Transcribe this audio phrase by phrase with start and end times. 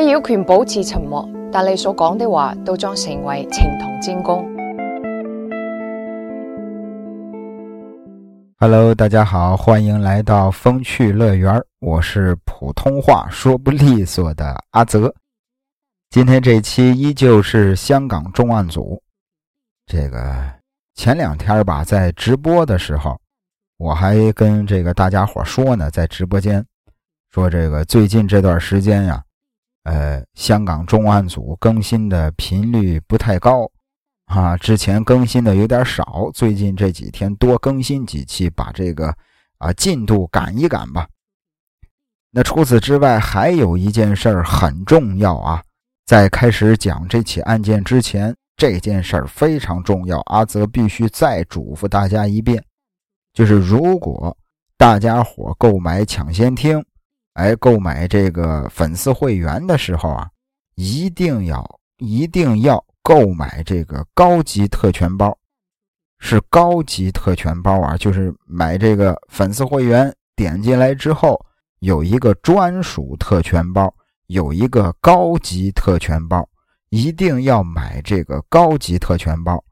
[0.00, 4.44] 你有权保持沉默，但你所讲的话都将成为呈堂證供。
[8.58, 15.14] Hello，大家好，欢迎来到风趣乐园，我是普通话说不利索的阿泽。
[16.10, 19.00] 今天这期依旧是香港重案组。
[19.86, 20.44] 这个
[20.96, 23.16] 前两天吧，在直播的时候，
[23.78, 26.66] 我还跟这个大家伙说呢，在直播间
[27.30, 29.22] 说这个最近这段时间呀，
[29.84, 33.70] 呃，香港重案组更新的频率不太高。
[34.26, 39.14] 啊，之前更新的有点少，最近这几天多更新几期，把这个
[39.58, 41.06] 啊进度赶一赶吧。
[42.30, 45.62] 那除此之外，还有一件事儿很重要啊，
[46.06, 52.64] 在开始讲这起案件之前，这件事儿非常重要，阿泽必须再嘱咐大家一遍，
[53.34, 54.34] 就是如果
[54.78, 56.82] 大家伙购买抢先听，
[57.34, 60.28] 哎，购买这个粉丝会员的时候啊，
[60.74, 61.64] 一定要
[61.98, 62.84] 一定要。
[63.06, 65.36] 购买这个高级特权包，
[66.20, 67.98] 是高级特权包啊！
[67.98, 71.38] 就是买这个粉丝会员，点进来之后
[71.80, 73.94] 有一个专属特权包，
[74.28, 76.48] 有一个高级特权包，
[76.88, 79.62] 一定要买这个高级特权包，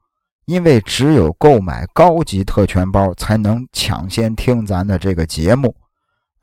[0.44, 5.74] 因为只有购买高级特权包才能抢先听咱的这个节目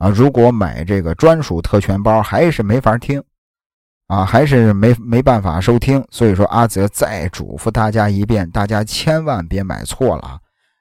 [0.00, 0.08] 啊！
[0.08, 3.22] 如果买这个专属特权包，还是没法听。
[4.08, 10.36] 啊，还是没没办法收听，所以说阿泽再嘱咐大家一遍，大家千万别买错了。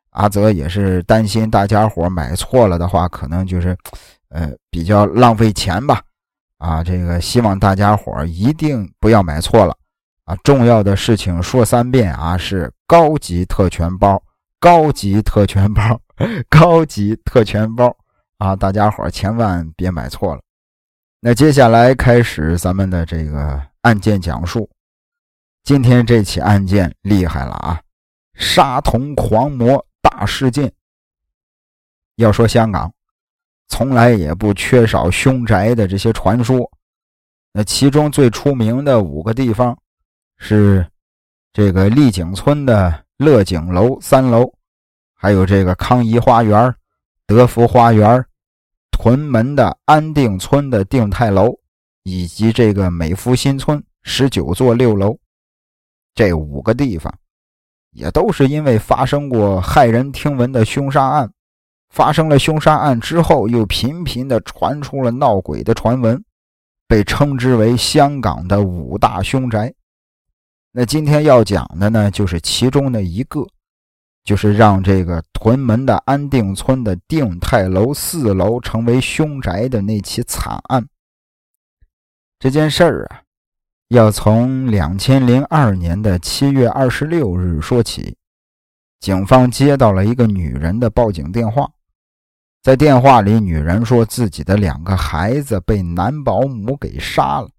[0.09, 3.77] 阿泽也是担心大家伙买错了的话，可能就是，
[4.29, 6.01] 呃，比较浪费钱吧。
[6.57, 9.75] 啊，这个希望大家伙一定不要买错了。
[10.23, 14.19] 啊，重要的事情说三遍啊，是高级特权包，
[14.59, 16.01] 高级特权包，
[16.49, 17.95] 高级特权包
[18.39, 20.41] 啊，大家伙千万别买错了。
[21.19, 24.69] 那接下来开始咱们的这个案件讲述。
[25.65, 27.81] 今天这起案件厉害了啊！
[28.35, 30.71] 杀童狂魔大事件。
[32.15, 32.89] 要说香港，
[33.67, 36.59] 从来也不缺少凶宅的这些传说。
[37.51, 39.77] 那其中最出名的五个地方
[40.37, 40.89] 是
[41.51, 44.49] 这个丽景村的乐景楼三楼，
[45.13, 46.73] 还有这个康怡花园、
[47.27, 48.25] 德福花园。
[49.01, 51.57] 屯门的安定村的定泰楼，
[52.03, 55.17] 以及这个美孚新村十九座六楼，
[56.13, 57.11] 这五个地方，
[57.91, 61.31] 也都是因为发生过骇人听闻的凶杀案。
[61.91, 66.21] 发生了凶杀案之后，又频频的传出了闹鬼的传闻，
[66.85, 69.73] 被称之为香港的五大凶宅。
[70.73, 73.47] 那今天要讲的呢，就是其中的一个。
[74.29, 80.87] 就是让这个屯门的安定村的定泰楼四楼成为凶宅的那起惨案。
[82.37, 83.23] 这件事儿啊，
[83.87, 88.15] 要从两千零二年的七月二十六日说起。
[88.99, 91.67] 警方接到了一个女人的报警电话，
[92.61, 97.49] 在电话里，女人说自己的两个孩子被男保姆给杀了。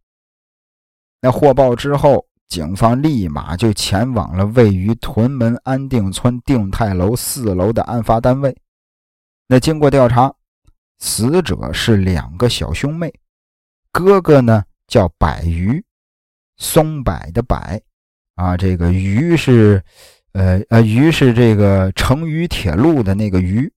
[1.21, 2.30] 那获报之后。
[2.51, 8.55] 警方立马就前往了位于屯门安定村定泰楼四楼的案发单位。
[9.47, 10.35] 那经过调查，
[10.99, 13.15] 死者是两个小兄妹，
[13.93, 15.83] 哥哥呢叫柏余，
[16.57, 17.57] 松柏的柏，
[18.35, 19.81] 啊，这个余是，
[20.33, 23.73] 呃呃，余是这个成渝铁路的那个余。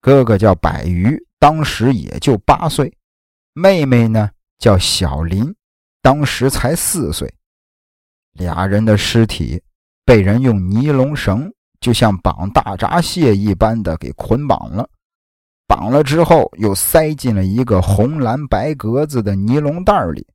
[0.00, 2.92] 哥哥叫柏余，当时也就八岁，
[3.52, 5.54] 妹妹呢叫小林，
[6.00, 7.32] 当时才四岁。
[8.32, 9.62] 俩人的尸体
[10.04, 14.88] 被人用尼龙绳，就像绑大闸蟹一般的给捆绑了。
[15.66, 20.26] 绑了之后，又塞进了一个红蓝白格子的尼龙袋里，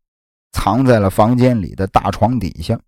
[0.52, 2.80] 藏在了房间里的大床底下。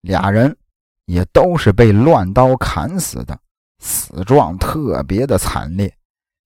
[0.00, 0.56] 俩人
[1.04, 3.38] 也都是被乱刀砍死的，
[3.80, 5.92] 死状特别的惨烈。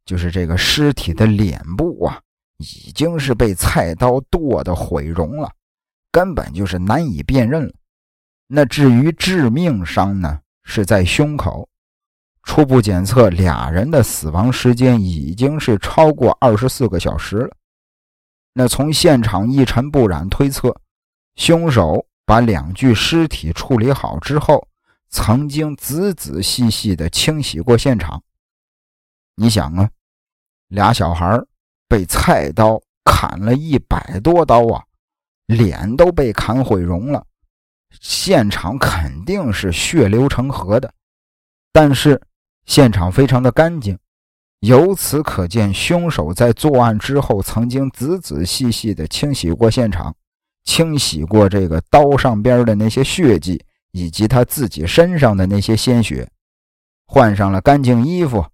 [0.05, 2.21] 就是这个尸体的脸部啊，
[2.59, 5.51] 已经是被菜刀剁得毁容了。
[6.15, 7.75] 根本就是难以辨认了。
[8.47, 11.69] 那至于致命伤呢，是在胸口。
[12.45, 17.51] 初步检测，俩人的死亡时间已经是超过二十四个小时了。
[18.53, 20.73] 那从现场一尘不染推测，
[21.35, 24.69] 凶手把两具尸体处理好之后，
[25.09, 28.23] 曾经仔仔细细的清洗过现场。
[29.35, 29.91] 你想啊，
[30.69, 31.37] 俩小孩
[31.89, 34.85] 被菜刀砍了一百多刀啊！
[35.47, 37.25] 脸都被砍毁容了，
[38.01, 40.93] 现场肯定是血流成河的，
[41.73, 42.21] 但是
[42.67, 43.99] 现场非常的干净，
[44.61, 50.15] 由此可见，凶手在作案之后曾经仔仔细细的清洗过现场，
[50.65, 53.63] 清洗过这个刀上边的那些血迹，
[53.93, 56.27] 以及他自己身上的那些鲜血，
[57.07, 58.45] 换上了干净衣服，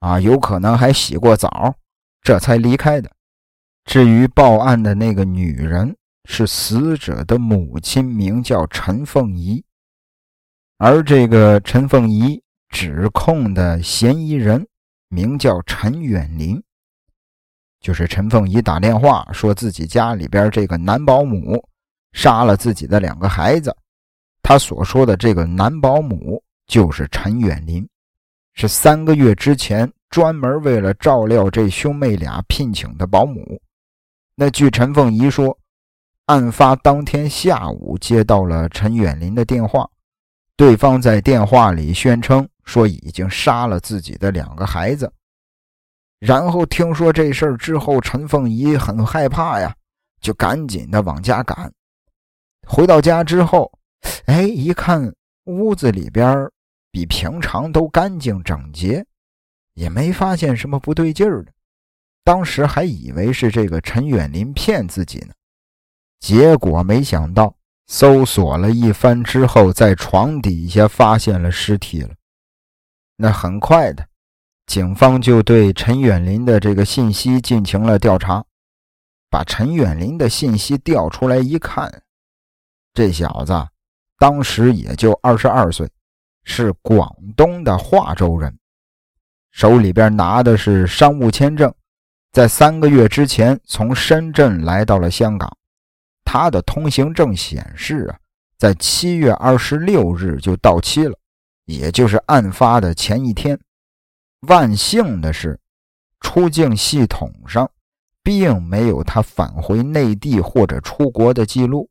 [0.00, 1.72] 啊，有可能还洗过澡，
[2.20, 3.08] 这才离开的。
[3.84, 9.64] 至于报案的那个女人，是死者的母亲，名叫陈凤仪，
[10.78, 14.66] 而这个陈凤仪指控的嫌疑人
[15.08, 16.62] 名叫陈远林。
[17.80, 21.60] 就是陈凤仪打电话说自己家里边这个男保姆
[22.12, 23.76] 杀了自己的两个孩子，
[24.40, 27.84] 他所说的这个男保姆就是陈远林，
[28.54, 33.60] 是三个月之前专门为了照料这兄妹俩聘请的保姆。
[34.36, 35.58] 那据陈凤仪说，
[36.32, 39.86] 案发当天下午接到了陈远林的电话，
[40.56, 45.12] 对方在电话里宣称说已经杀了自己的两个孩子。
[46.20, 49.74] 然后听说这事儿之后，陈凤仪很害怕呀，
[50.22, 51.70] 就赶紧的往家赶。
[52.66, 53.70] 回到家之后，
[54.24, 55.12] 哎，一看
[55.44, 56.48] 屋子里边
[56.90, 59.04] 比平常都干净整洁，
[59.74, 61.52] 也没发现什么不对劲儿的。
[62.24, 65.34] 当时还以为是这个陈远林骗自己呢，
[66.22, 67.52] 结果没想到
[67.88, 72.10] 搜索了一番之后，在床底下发现了尸体了。
[73.16, 74.06] 那很快的。
[74.66, 78.44] 警方就对陈远林的这个信息进行了调查，
[79.28, 82.02] 把陈远林的信息调出来一看，
[82.94, 83.52] 这小子
[84.16, 85.90] 当时也就二十二岁，
[86.44, 88.56] 是广东的化州人，
[89.50, 91.74] 手里边拿的是商务签证，
[92.30, 95.54] 在三个月之前从深圳来到了香港，
[96.32, 98.18] 他的通行证显示啊，
[98.56, 101.14] 在七月二十六日就到期了，
[101.66, 103.60] 也就是案发的前一天。
[104.48, 105.60] 万幸的是，
[106.20, 107.70] 出境系统上
[108.22, 111.86] 并没有他返回内地或者出国的记录。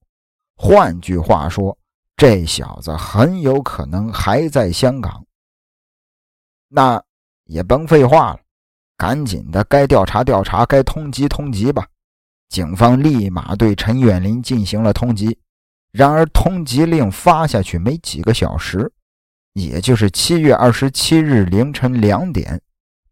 [0.56, 1.78] 换句话说，
[2.18, 5.24] 这小子很有可能还在香港。
[6.68, 7.00] 那
[7.44, 8.40] 也甭废话了，
[8.98, 11.88] 赶紧的，该调查调查，该通缉通缉吧。
[12.52, 15.36] 警方立马对陈远林进行了通缉。
[15.94, 18.92] 然而，通缉令发下去没几个小时。
[19.54, 22.62] 也就是七月二十七日凌晨两点，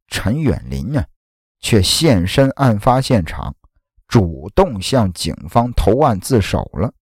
[0.08, 1.04] 陈远林呢，
[1.60, 3.56] 却现身案发现场，
[4.08, 6.94] 主动向警方投案自首了。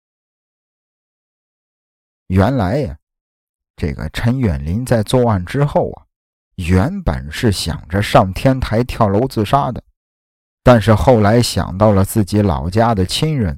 [2.27, 2.97] 原来呀，
[3.75, 6.05] 这个陈远林在作案之后啊，
[6.55, 9.83] 原本是想着上天台跳楼自杀的，
[10.67, 13.57] 但是后来想到了自己老家的亲人，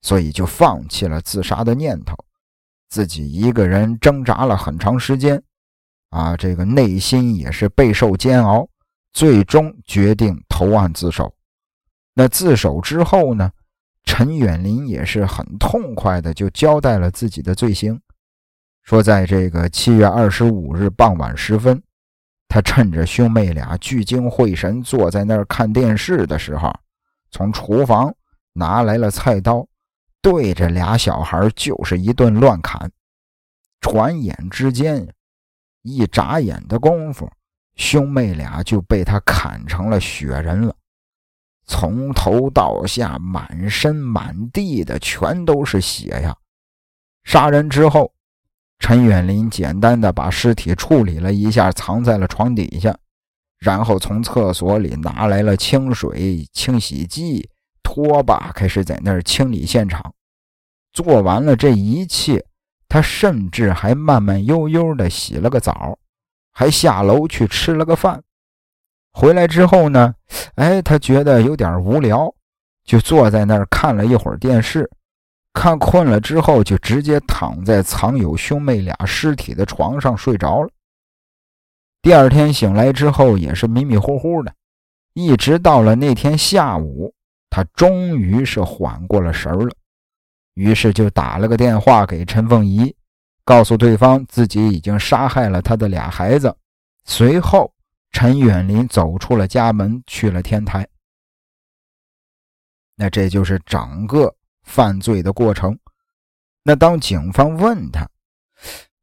[0.00, 2.16] 所以就放弃了自杀的念头。
[2.88, 5.42] 自己一个人挣扎了很长时间，
[6.08, 8.66] 啊，这个内心也是备受煎熬，
[9.12, 11.30] 最终决定投案自首。
[12.14, 13.50] 那自首之后呢，
[14.04, 18.00] 陈远林也是很痛快的就交代了自己的罪行，
[18.84, 21.82] 说在这个七月二十五日傍晚时分，
[22.48, 26.74] 他趁着兄妹俩聚精会神坐在那儿看电视的时候，
[27.30, 28.12] 从厨房
[28.52, 29.66] 拿来了菜刀。
[30.20, 32.90] 对着俩小孩就是一顿乱砍，
[33.80, 35.08] 转眼之间，
[35.82, 37.30] 一眨眼的功夫，
[37.76, 40.74] 兄妹俩就被他砍成了雪人了，
[41.66, 46.36] 从头到下满身满地的全都是血呀！
[47.22, 48.12] 杀人之后，
[48.78, 52.96] 陈远林简单的把尸体处理了一下，藏在了床底下，
[53.58, 57.48] 然后从厕所里拿来了清水、清洗剂。
[57.90, 60.12] 拖把开始在那儿清理现场，
[60.92, 62.44] 做完了这一切，
[62.86, 65.98] 他甚至还慢慢悠悠的洗了个澡，
[66.52, 68.22] 还下楼去吃了个饭。
[69.14, 70.14] 回来之后呢，
[70.56, 72.32] 哎，他觉得有点无聊，
[72.84, 74.88] 就坐在那儿看了一会儿电视。
[75.58, 80.70] 看困了之后，就直接躺在藏有兄妹俩尸体的床上睡着了。
[82.00, 84.54] 第二天醒来之后，也是迷迷糊糊的，
[85.14, 87.12] 一直到了那天下午。
[87.50, 89.74] 他终于是缓过了神儿了，
[90.54, 92.94] 于是就打了个电话给陈凤仪，
[93.44, 96.54] 告诉对方自己已经杀害了他的俩孩子。
[97.04, 97.74] 随后，
[98.12, 100.86] 陈远林走出了家门，去了天台。
[102.94, 104.32] 那这就是整个
[104.68, 105.76] 犯罪的过程。
[106.62, 108.06] 那当警方问他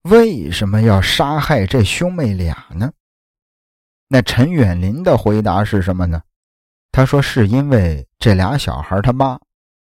[0.03, 2.91] 为什么要杀害这兄妹俩呢？
[4.07, 6.21] 那陈远林的回答是什么呢？
[6.91, 9.37] 他说：“是因为这俩小孩他妈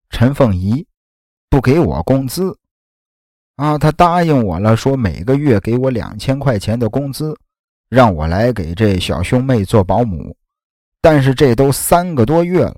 [0.08, 0.86] 陈凤仪
[1.50, 2.56] 不给我工资
[3.56, 7.36] 啊，他答应我了，说每个月给我两千块钱的工资，
[7.88, 10.36] 让我来给这小兄妹做保姆。
[11.00, 12.76] 但是这都三个多月了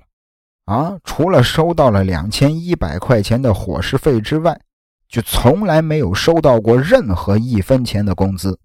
[0.69, 4.61] 啊，除了收到了两千一百块钱的伙食费之外，
[5.07, 8.59] 就从来没有收到过任何一分钱的工资。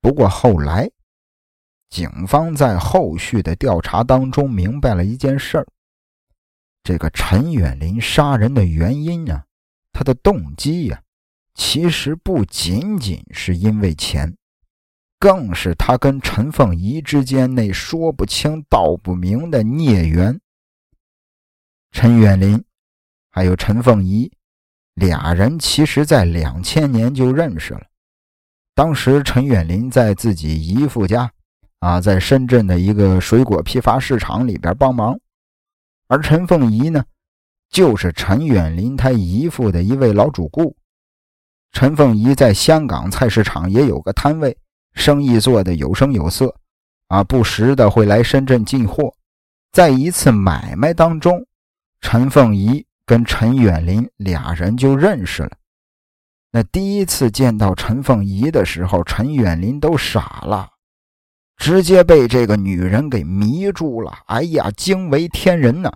[0.00, 0.88] 不过后来，
[1.90, 5.66] 警方在后续的调查当中明白了一件事儿：
[6.84, 9.42] 这个陈远林杀人的原因呢，
[9.92, 11.02] 他的动机呀，
[11.56, 14.36] 其实不仅仅是因为钱，
[15.18, 20.38] 更是他跟陈凤仪之间那说不清道不明的孽缘。
[21.90, 22.62] 陈远林
[23.30, 24.30] 还有陈凤仪
[24.94, 27.82] 俩人，其实在两千年就认识了。
[28.74, 31.30] 当时陈远林在自己姨父家，
[31.78, 35.18] 啊，在深圳的一个水果批发市场里边帮忙，
[36.08, 37.02] 而陈凤仪呢，
[37.70, 40.76] 就是陈远林他姨父的一位老主顾。
[41.72, 44.56] 陈凤仪在香港菜市场也有个摊位，
[44.96, 46.52] 生意做得有声有色，
[47.06, 49.14] 啊，不时的会来深圳进货。
[49.70, 51.46] 在一次买卖当中，
[52.00, 55.52] 陈凤仪跟陈远林俩人就认识了。
[56.50, 60.70] 那第一次见到陈凤仪的时候，陈远林都傻了，
[61.58, 64.18] 直接被这个女人给迷住了。
[64.26, 65.92] 哎呀，惊为天人呐！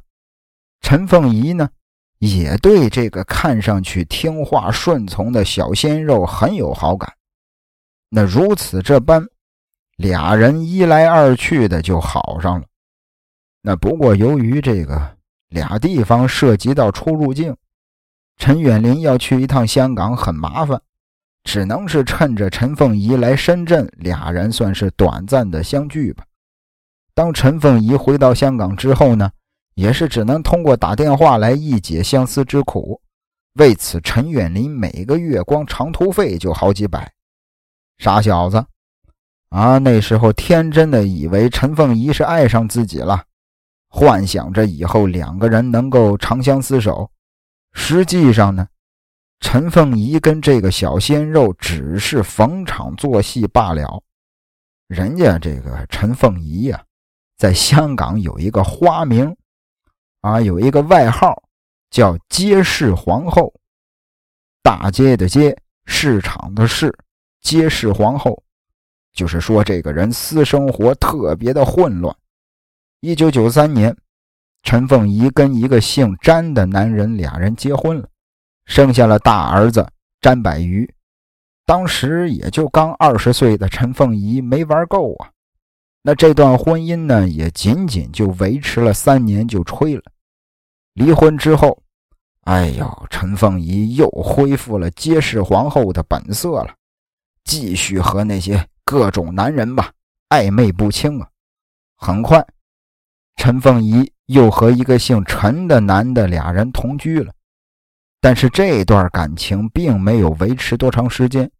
[0.82, 1.70] 陈凤仪呢，
[2.18, 7.10] 也对这个看上去听话顺从的小鲜肉很有好感。
[8.10, 9.24] 那如此这般，
[9.96, 12.66] 俩人一来二去的就好上了。
[13.62, 15.16] 那不过由于这个
[15.48, 17.56] 俩地方涉及到出入境。
[18.36, 20.80] 陈远林要去一趟香港很麻烦，
[21.44, 26.24] 只能是趁着陈凤仪来深圳，俩人算是短暂的相聚吧。
[27.14, 29.30] 当陈凤仪回到香港之后呢，
[29.74, 32.98] 也是只能通过打电话来一解相思之苦。
[33.56, 37.12] 为此，陈远林每个月光长途费就好几百。
[38.00, 38.64] 傻小子
[39.50, 43.22] 啊，那时候天真的以为陈凤仪是爱上自己了，
[43.90, 47.10] 幻想着以后两个人能够长相厮守。
[47.74, 48.66] 实际上呢，
[49.40, 54.02] 陈凤仪跟这个小鲜肉只是逢场作戏罢了。
[54.88, 56.82] 人家这个陈凤仪呀，
[57.36, 59.36] 在香港有一个花名，
[60.22, 61.42] 啊，有一个外号
[61.90, 63.52] 叫“街市皇后”。
[64.64, 65.54] 大街的街，
[65.84, 66.96] 市场的市，
[67.40, 68.42] 皆是皇后，
[69.12, 72.14] 就是说这个人私生活特别的混乱。
[73.00, 73.96] 一九九三年。
[74.62, 78.06] 陈凤仪跟一个姓詹的男人俩人结婚了，
[78.66, 79.88] 生下了大儿子
[80.20, 80.86] 詹百余。
[81.64, 85.30] 当时也就刚二十岁的陈凤仪没玩够啊，
[86.02, 90.02] 那这段婚姻呢，也仅仅就维持了三年就吹了。
[90.92, 91.82] 离婚之后，
[92.42, 96.74] 哎呦，陈凤仪又恢复了皆是皇后的本色了，
[97.50, 99.92] 继续和那些各种男人吧
[100.28, 101.28] 暧昧不清啊。
[101.96, 102.46] 很快，
[103.36, 104.12] 陈凤仪。
[104.30, 107.32] 又和一个姓陈的男的俩人同居了，
[108.20, 111.50] 但是这段感情并没有维持多长时间。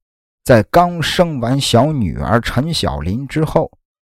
[0.45, 3.69] 在刚生完小女儿陈小林之后，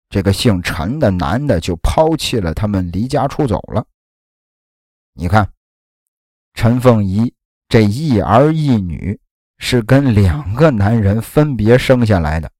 [0.08, 3.84] 这个姓陈的男的就抛弃了他们，离家出走了。
[5.12, 5.46] 你看，
[6.54, 7.30] 陈凤仪
[7.68, 9.20] 这一儿一女
[9.58, 12.50] 是跟两个男人分别生下来的，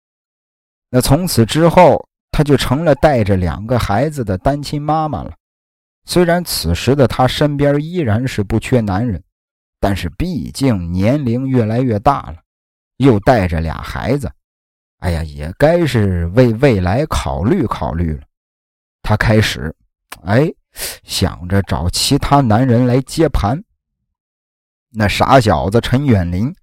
[0.91, 5.33] 那从此之后，她就成了带着两个孩子的单亲妈妈了。
[6.05, 9.23] 虽然此时的她身边依然是不缺男人，
[9.81, 12.37] 但是毕竟年龄越来越大了，
[12.97, 14.31] 又带着俩孩子，
[14.99, 18.23] 哎呀，也该是为未来考虑考虑了。
[19.03, 19.75] 她开始，
[20.25, 20.51] 哎，
[21.05, 23.63] 想着找其他男人来接盘。
[24.91, 26.55] 那傻小子陈远林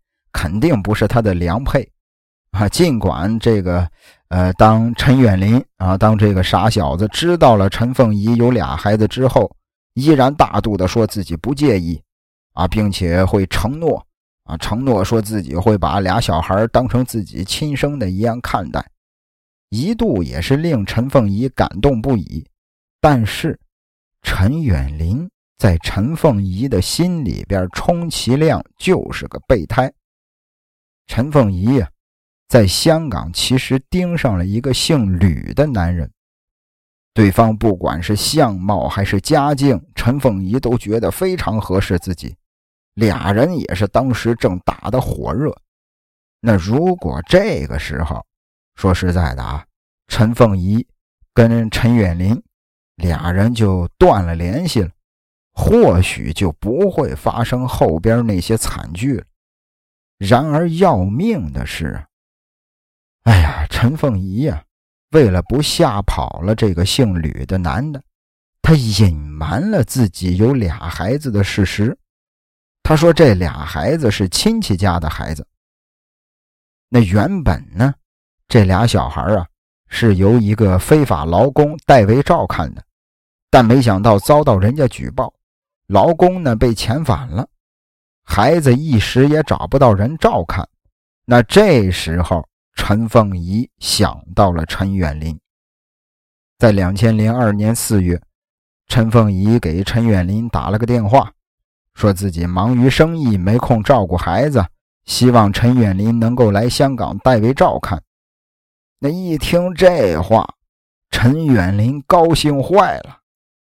[0.43, 1.89] 肯定不是他的良配
[2.51, 2.67] 啊！
[2.67, 3.89] 尽管这个。
[4.27, 9.55] 呃，当陈远林啊，当这个傻小子知道了陈凤仪有俩孩子之后，
[9.93, 12.01] 依然大度的说自己不介意，
[12.53, 14.03] 啊，并且会承诺，
[14.45, 18.83] 啊，承诺说自己会把俩小孩当成自己亲生的一样看待，
[19.69, 22.43] 一度也是令陈凤仪感动不已。
[22.99, 23.59] 但是，
[24.23, 29.93] 陈远林在陈凤仪的心里边，充其量就是个备胎。
[31.07, 31.89] 陈凤仪呀。
[32.49, 36.11] 在香港，其实盯上了一个姓吕的男人。
[37.11, 42.35] 对方不管是相貌还是家境，陈凤仪都觉得非常合适自己。
[42.93, 45.51] 俩人也是当时正打得火热。
[46.41, 48.23] 那如果这个时候，
[48.75, 49.65] 说实在的啊，
[50.07, 50.85] 陈凤仪
[51.33, 52.39] 跟陈远林
[52.97, 54.91] 俩人就断了联系了，
[55.53, 59.25] 或许就不会发生后边那些惨剧了。
[60.25, 62.01] 然而要命的是。
[63.23, 64.63] 哎呀，陈凤仪呀，
[65.11, 68.01] 为了不吓跑了这个姓吕的男的，
[68.61, 71.97] 他隐瞒了自己有俩孩子的事实。
[72.83, 75.45] 他说这俩孩子是亲戚家的孩子。
[76.89, 77.93] 那原本呢，
[78.47, 79.45] 这俩小孩啊
[79.87, 82.83] 是由一个非法劳工代为照看的，
[83.49, 85.33] 但没想到遭到人家举报，
[85.87, 87.47] 劳工呢被遣返了，
[88.23, 90.67] 孩子一时也找不到人照看。
[91.25, 95.39] 那这时候，陈凤仪想到了陈远林。
[96.57, 98.21] 在两千零二年四月，
[98.87, 101.31] 陈凤仪给陈远林打了个电话，
[101.93, 104.65] 说自己忙于生意，没空照顾孩子。
[105.05, 108.01] 希望陈远林能够来香港代为照看。
[108.99, 110.47] 那一听这话，
[111.11, 113.17] 陈远林高兴坏了，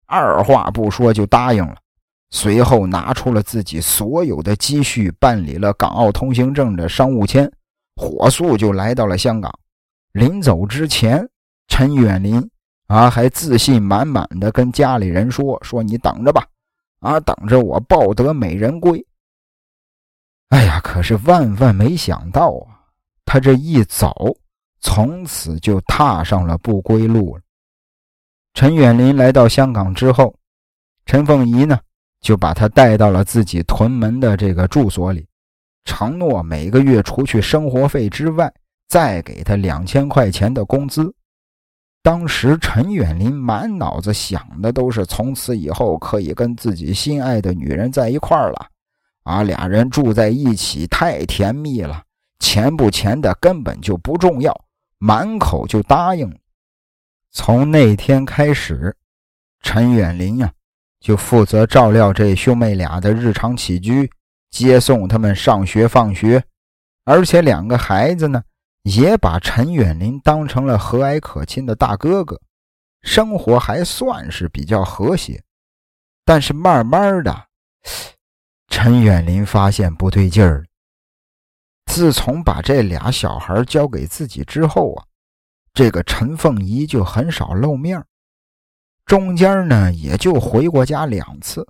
[0.07, 1.77] 二话不说就答应了。
[2.35, 7.49] 随后拿出了自己所有的积蓄，办理了港澳通行证的商务签，
[7.95, 9.57] 火速就来到了香港。
[10.11, 11.25] 临走之前，
[11.69, 12.51] 陈远林
[12.89, 16.45] 啊还自信满满的跟家里人说：“说你等着吧，
[16.99, 19.07] 啊等着我抱得美人归。”
[20.51, 20.81] 哎呀！
[20.81, 22.83] 可是万万没想到啊，
[23.25, 24.13] 他这一走，
[24.81, 27.43] 从此就踏上了不归路了。
[28.55, 30.35] 陈远林来到香港之后，
[31.07, 31.79] 陈凤仪呢
[32.25, 35.27] 就把他带到了自己屯门的这个住所里，
[35.85, 38.51] 承诺每个月除去生活费之外，
[38.89, 41.15] 再给他两千块钱的工资。
[42.03, 48.69] 当时陈远林满脑子想的都是从此以后可以跟自己心爱的女人在一块儿了。
[49.25, 52.03] 啊，俩人住在一起太甜蜜了，
[52.39, 54.59] 钱不钱的根本就不重要，
[54.97, 56.35] 满口就答应。
[57.31, 58.97] 从那天开始，
[59.61, 60.51] 陈远林呀
[61.05, 64.11] 就负责照料这兄妹俩的日常起居，
[64.51, 66.43] 接送他们上学放学，
[67.05, 68.43] 而且两个孩子呢
[68.85, 72.41] 也把陈远林当成了和蔼可亲的大哥哥，
[73.03, 75.45] 生活还算是比较和谐。
[76.25, 77.49] 但是慢慢的。
[78.69, 80.65] 陈远林发现不对劲儿了。
[81.85, 85.05] 自从把这俩小孩交给自己之后啊，
[85.75, 88.03] 这个陈凤仪就很少露面
[89.07, 91.67] 中间呢也就回过家两次，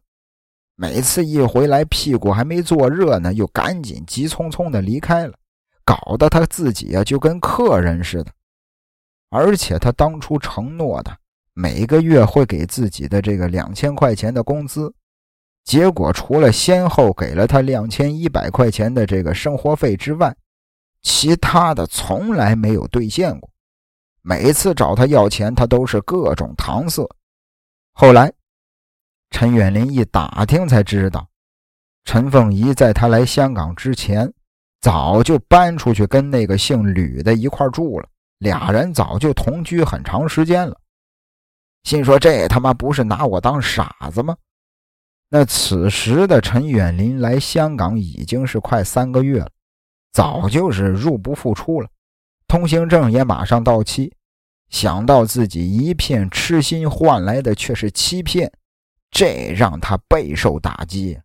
[0.76, 5.34] 每次一回来屁股还没坐热呢，又赶紧急匆匆的离开了，
[5.84, 8.30] 搞得他自己啊就跟客人似的。
[9.30, 11.16] 而且他当初承诺的
[11.54, 14.94] 每个月会给自己的这个两千块钱的工资。
[15.64, 20.36] 结果除了先后给了他两千一百块钱的这个生活费之外，
[21.02, 23.50] 其他的从来没有兑现过。
[24.22, 27.08] 每次找他要钱，他都是各种搪塞。
[27.96, 28.32] 后来，
[29.30, 31.28] 陈远林一打听才知道，
[32.04, 34.30] 陈凤仪在他来香港之前，
[34.80, 40.76] 早就搬出去跟那个姓吕的一块住了，俩人早就同居很长时间了。
[41.84, 44.36] 心说这他妈不是拿我当傻子吗？
[45.28, 49.50] 那此时的陈远林来香港已经是快三个月了，
[50.12, 51.88] 早就是入不敷出了，
[52.48, 54.12] 通行证也马上到期。
[54.74, 58.50] 想到自己一片痴心换来的却是欺骗，
[59.08, 61.16] 这让他备受打击。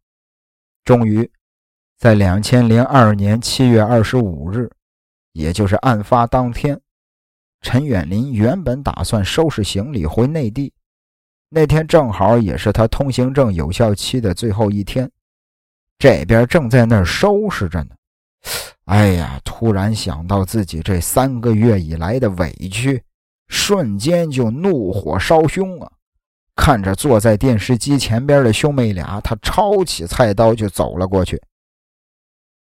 [0.86, 1.28] 终于，
[1.98, 4.70] 在两千零二年七月二十五日，
[5.34, 6.80] 也就是案发当天，
[7.62, 10.72] 陈远林原本打算收拾行李回内地。
[11.50, 15.10] 那天正好也是他通行证有效期的最后一天，
[15.98, 17.96] 这边正在那儿收拾着呢。
[18.86, 23.04] 哎呀，突然想到自己这三个月以来的委屈，
[23.50, 25.92] 瞬间就怒火烧胸啊！
[26.56, 31.42] 看着坐在电视机前边的兄妹俩，他抄起菜刀就走了过去。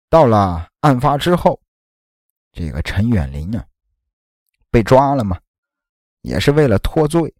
[0.09, 1.59] 到了案发之后，
[2.51, 3.65] 这个陈远林啊，
[4.69, 5.39] 被抓了嘛，
[6.21, 7.33] 也是为了脱罪。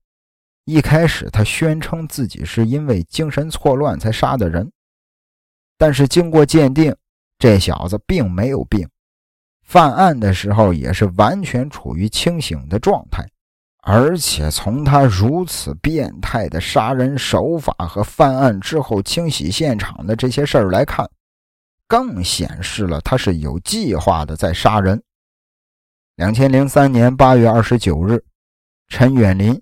[0.65, 4.71] 一开始，他宣称自己是因为精神错乱才杀的人，
[5.77, 6.95] 但是经过鉴定，
[7.39, 8.87] 这小子并没有病，
[9.71, 13.25] 犯案的时候也是完全处于清醒的状态。
[13.83, 21.09] 而且从他如此变态的杀人手法和犯案之后清洗现场的这些事儿来看，
[21.87, 25.01] 更显示了他是有计划的在杀人。
[26.17, 28.21] 两千零三年八月二十九日，
[28.89, 29.57] 陈远林。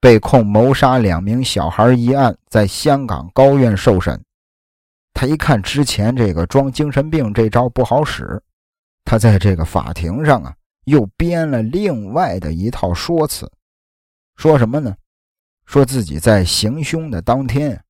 [0.00, 4.20] 被控谋杀两名小孩一案，在香港高院受审。
[5.14, 8.42] 他一看之前这个装精神病这招不好使，
[9.04, 13.50] 他在这个法庭上啊，又编了另外的一套说辞。
[14.36, 14.94] 说什么呢？
[15.66, 17.82] 说自己在行凶的当天，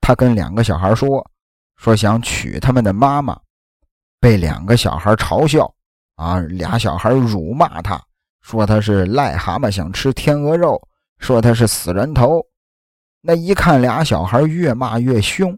[0.00, 1.30] 他跟两个小孩说，
[1.76, 3.40] 说想娶他们的妈妈，
[4.20, 5.72] 被两个小孩嘲笑，
[6.16, 8.00] 啊，俩小孩辱骂他，
[8.42, 10.80] 说他是癞蛤蟆想吃天鹅肉。
[11.20, 12.44] 说他是死人头，
[13.22, 15.56] 那一看俩小孩越骂越凶，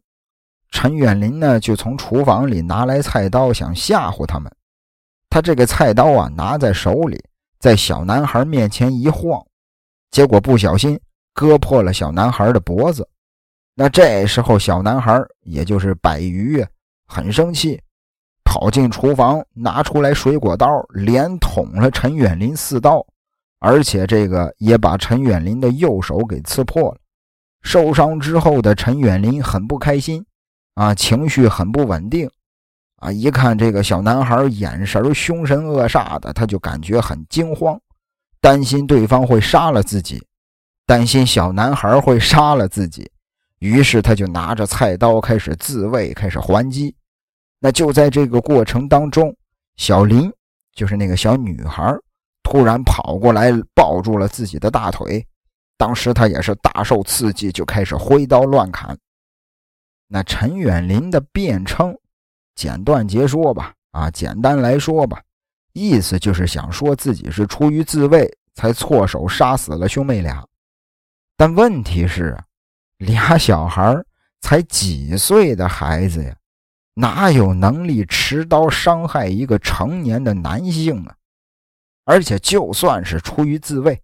[0.71, 4.55] 陈远林呢就从厨房里拿来菜刀想吓唬他们。
[5.37, 7.23] 他这个菜刀啊拿在手里，
[7.59, 9.39] 在小男孩面前一晃，
[10.11, 10.99] 结果不小心
[11.35, 13.07] 割破了小男孩的脖子。
[13.75, 16.65] 那这时候小男孩也就是百余，
[17.07, 17.79] 很生气。
[18.47, 23.07] 跑进厨房，拿出来水果刀，连捅了陈远林四刀，
[23.59, 26.97] 而且这个也把陈远林的右手给刺破了。
[27.61, 30.25] 受伤之后的陈远林很不开心，
[30.77, 32.27] 啊，情绪很不稳定，
[32.97, 37.79] 啊，一看这个小男孩眼神凶神恶煞的，他就感觉很惊慌，
[38.41, 40.25] 担心对方会杀了自己，
[40.87, 43.11] 担心小男孩会杀了自己，
[43.59, 46.95] 于是他就拿着菜刀开始自卫，开始还击。
[47.59, 49.35] 那就在这个过程当中，
[49.77, 50.31] 小林
[50.75, 51.95] 就是那个小女孩，
[52.43, 55.27] 突然跑过来抱住了自己的大腿。
[55.79, 58.97] 当时他也是大受刺激，就开始挥刀乱砍。
[60.09, 61.95] 那陈远林的辩称，
[62.57, 65.23] 简短截说吧，啊，简单来说吧，
[65.75, 70.45] 意思就是想说自己是出于自卫才错手杀死了兄妹俩。
[71.37, 72.37] 但问题是，
[72.97, 73.95] 俩小孩
[74.41, 76.35] 才几岁的孩子呀？
[76.95, 81.15] 哪有能力持刀伤害一个成年的男性啊？
[82.07, 84.01] 而且就算是出于自卫，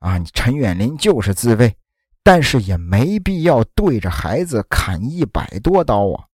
[0.00, 1.74] 啊，陈远林就是自卫，
[2.22, 6.26] 但是也没必要对着孩子砍一百多刀啊。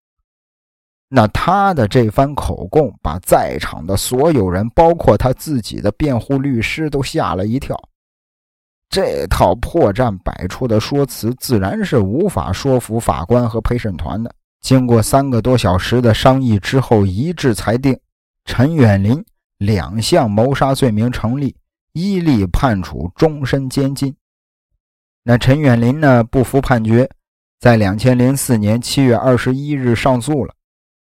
[1.14, 7.78] 那他的这番口供，把在场的所有人，包括他自己的辩护律师，都吓了一跳。
[8.88, 14.34] 这套破绽百出的说辞，自然是无法说服法官和陪审团的。
[14.62, 17.94] 经过三个多小时的商议之后，一致裁定
[18.46, 19.22] 陈远林
[19.58, 21.54] 两项谋杀罪名成立，
[21.92, 24.16] 依例判处终身监禁。
[25.22, 26.24] 那陈远林呢？
[26.24, 27.06] 不服判决，
[27.60, 30.54] 在两千零四年七月二十一日上诉了。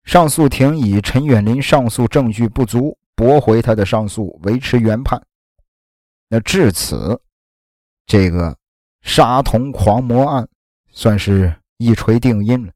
[0.06, 5.22] 上诉庭以陈远林上诉证据不足，驳回他的上诉，维持原判。
[6.30, 7.20] 那至此，
[8.06, 8.56] 这个
[9.02, 10.48] 杀童狂魔案
[10.90, 12.72] 算是一锤定音了。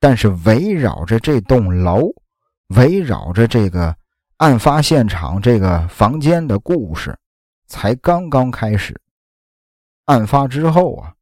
[0.00, 2.08] 但是围绕着这栋楼，
[2.68, 3.94] 围绕着这个
[4.38, 7.16] 案发现场这个房间的故事，
[7.66, 8.98] 才刚刚开始。
[10.06, 11.14] 案发之后啊，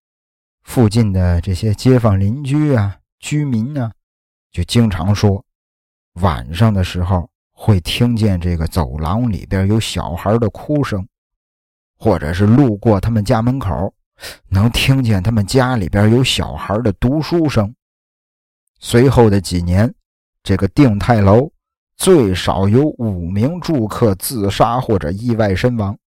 [0.63, 3.93] 附近的这些街坊邻居啊、居民啊，
[4.55, 5.45] 就经常说，
[6.21, 11.05] 晚上的时候会听见这个走廊里边有小孩的哭声，
[11.99, 13.93] 或者是路过他们家门口，
[14.49, 17.75] 能听见他们家里边有小孩的读书声。
[18.79, 19.93] 随后的几年，
[20.45, 21.51] 这个定泰楼
[21.97, 25.99] 最少有五名住客自杀或者意外身亡。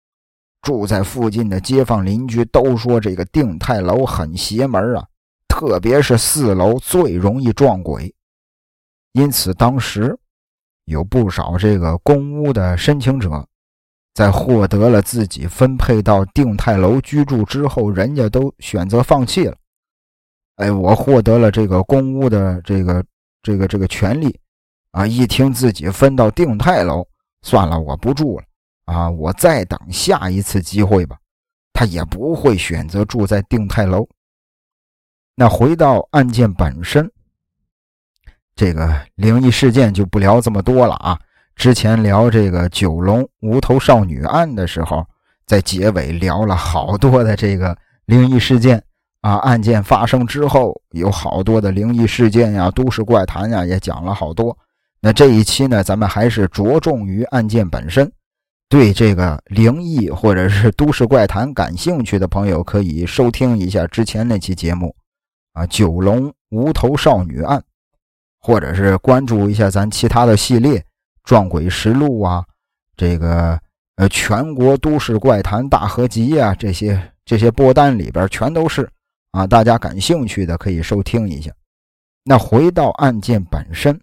[0.63, 5.05] 住在附近的街坊邻居都说，这个定泰楼很邪门啊，
[5.49, 8.15] 特别是四楼最容易撞鬼。
[9.17, 10.15] 因此，当时
[10.85, 13.43] 有不少这个公屋的申请者，
[14.13, 19.57] 在获得了自己分配到定泰楼居住之后，人家都选择放弃了。
[20.57, 23.03] 哎，我获得了这个公屋的这个
[23.43, 24.39] 这个这个权利，
[24.91, 25.07] 啊！
[25.07, 27.03] 一听自己分到定泰楼，
[27.41, 28.45] 算了，我不住了，
[28.85, 29.09] 啊！
[29.09, 31.19] 我再等下一次机会吧。
[31.73, 34.07] 他也不会选择住在定泰楼。
[35.35, 37.11] 那回到案件本身，
[38.57, 41.17] 这个灵异事件就不聊这么多了啊。
[41.55, 45.07] 之前聊这个九龙无头少女案的时候，
[45.47, 48.83] 在结尾聊了好多的这个灵异事件。
[49.23, 54.57] 啊，案件发生之后，有好多的灵异事件呀、都市怪谈呀，也讲了好多。
[55.01, 58.13] 那这一期呢，咱们还是着重于案件本身。
[58.69, 64.95] 对这个灵异或者是都市怪谈感兴趣的朋友，可以收听一下之前那期节目
[65.55, 67.61] 啊，九龙无头少女案，
[68.47, 70.79] 或者是关注一下咱其他的系列
[71.25, 72.45] 《撞鬼实录》啊，
[72.97, 73.61] 这个
[73.97, 78.89] 呃全国都市怪谈大合集啊，这些这些播单里边全都是。
[79.33, 81.51] 啊，大家感兴趣的可以收听一下。
[82.23, 84.01] 那回到案件本身，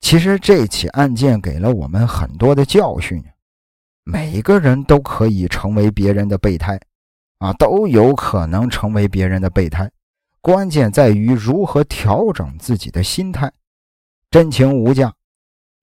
[0.00, 3.22] 其实这起案件给了我们很多的教训。
[4.04, 6.80] 每个人都可以成为别人的备胎，
[7.40, 9.88] 啊，都有可能成为别人的备胎。
[10.48, 13.52] 关键在于如何调整自己的心态。
[14.30, 15.12] 真情无价，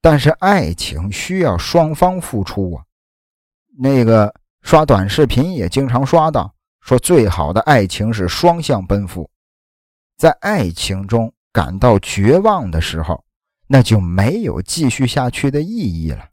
[0.02, 2.84] 但是爱情需要双方付出啊。
[3.78, 6.52] 那个刷短视频也经常刷到。
[6.82, 9.30] 说最好的爱情是双向奔赴，
[10.18, 13.24] 在爱情中感到绝望的时候，
[13.68, 16.28] 那就没有继续下去的意义了。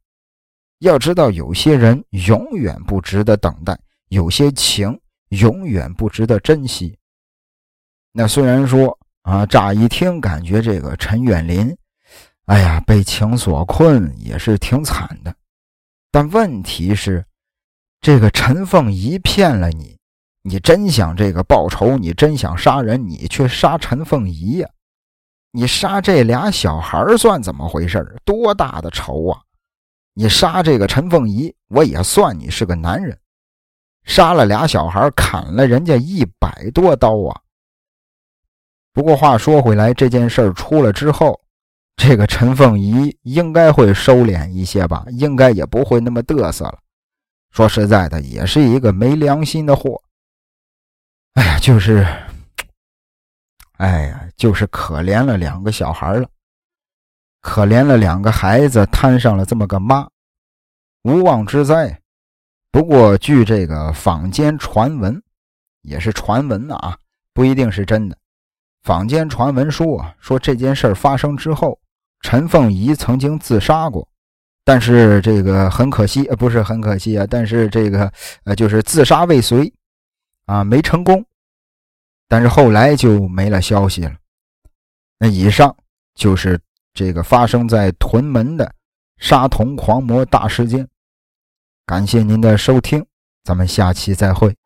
[0.79, 6.97] 要知道，有些人永远不值得等待，有些情永远不值得珍惜。
[8.12, 11.75] 那虽然说啊，乍一听感觉这个陈远林，
[12.46, 15.35] 哎呀，被情所困也是挺惨的。
[16.11, 17.25] 但问题是，
[18.01, 19.96] 这个陈凤仪骗了你，
[20.42, 24.68] 你真想这个报仇，你真想杀人，你却杀陈凤仪呀？
[25.53, 28.16] 你杀这俩小孩算怎么回事？
[28.25, 29.40] 多大的仇啊！
[30.14, 33.18] 你杀这个陈凤仪，我也算你是个男人。
[34.05, 37.40] 杀了俩小孩，砍了人家一百多刀啊！
[38.92, 41.40] 不过话说回来，这件事出了之后，
[41.96, 45.05] 这个陈凤仪应该会收敛一些吧？
[45.11, 46.78] 应该也不会那么嘚瑟了。
[47.50, 50.02] 说实在的，也是一个没良心的货。
[51.35, 52.07] 哎呀，就是，
[53.78, 56.28] 哎呀，就是可怜了两个小孩了，
[57.40, 60.07] 可怜了两个孩子，摊上了这么个妈，
[61.05, 62.00] 无妄之灾。
[62.70, 65.22] 不过，据这个坊间传闻，
[65.83, 66.98] 也是传闻啊，
[67.33, 68.16] 不一定是真的。
[68.83, 71.79] 坊间传闻说啊，说这件事发生之后，
[72.21, 74.07] 陈凤仪曾经自杀过，
[74.64, 78.12] 但是这个很可惜，呃，不是很可惜啊，但是这个
[78.45, 79.73] 呃，就是自杀未遂，
[80.47, 81.25] 啊，没成功，
[82.29, 84.12] 但是后来就没了消息了。
[85.18, 85.75] 那以上
[86.16, 86.61] 就是
[86.92, 88.73] 这个发生在屯门的
[89.18, 90.88] 杀童狂魔大事件。
[91.87, 93.05] 感谢您的收听，
[93.45, 94.57] 咱们下期再会。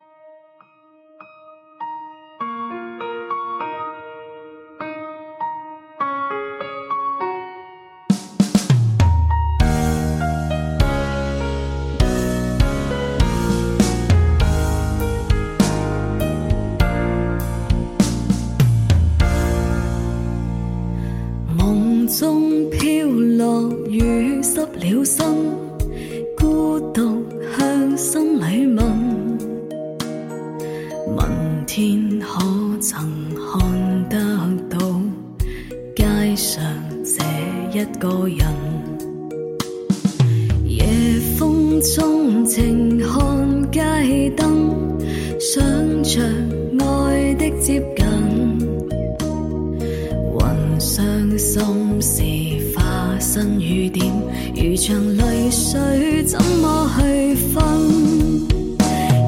[54.55, 57.63] 如像泪水，怎么去分？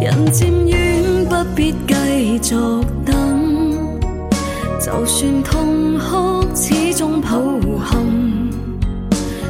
[0.01, 1.93] 人渐远，不必继
[2.41, 2.55] 续
[3.05, 3.15] 等。
[4.79, 7.29] 就算痛哭，始终抱
[7.79, 7.99] 憾。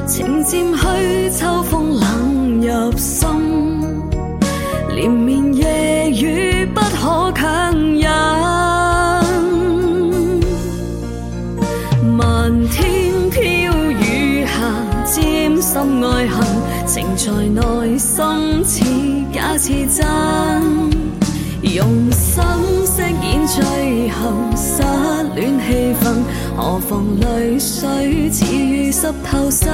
[0.08, 3.30] 情渐去，秋风冷入心，
[4.96, 7.69] 连绵夜雨不可强
[17.22, 18.80] 在内心，似
[19.34, 20.08] 假似真。
[21.62, 22.42] 用心
[22.86, 24.82] 饰演最后失
[25.36, 26.24] 恋气氛，
[26.56, 29.68] 何妨泪水似雨湿透身。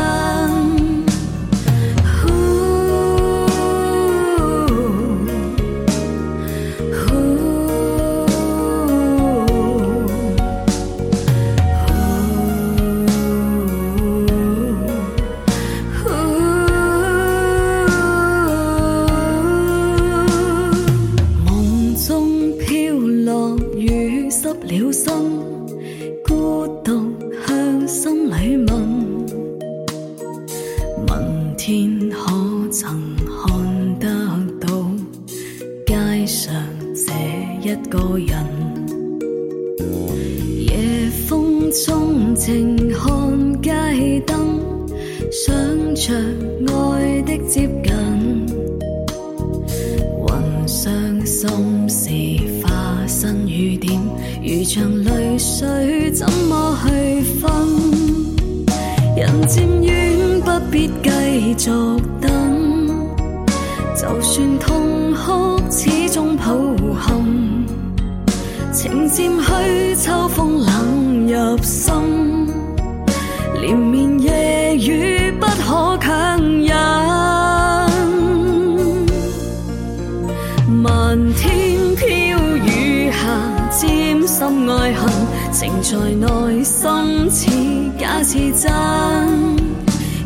[68.76, 71.94] 情渐去，秋风冷入心，
[73.62, 76.76] 连绵夜雨不可强忍。
[80.68, 82.06] 漫天飘
[82.66, 83.16] 雨下，
[83.72, 85.10] 沾心爱恨，
[85.54, 87.48] 情在内心似
[87.98, 88.70] 假似真，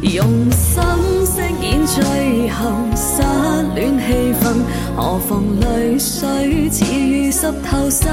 [0.01, 0.81] 用心
[1.23, 2.73] 饰演最后。
[3.19, 3.25] 失
[3.75, 4.63] 恋气氛，
[4.95, 8.07] 何妨泪水似雨湿透身。